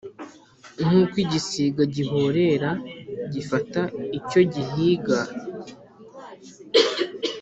nk’uko 0.83 1.15
igisiga 1.23 1.83
gihorera 1.95 2.69
gifata 3.33 3.81
icyo 4.19 4.41
gihiga 4.53 5.17